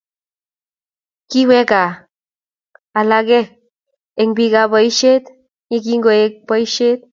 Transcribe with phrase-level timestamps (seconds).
[1.29, 1.91] Kiwek kaa
[2.99, 3.39] alake
[4.19, 5.23] eng bikkap boisiet
[5.69, 6.99] ye kingobek boisiet.